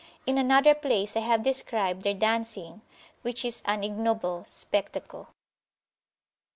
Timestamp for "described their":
1.43-2.15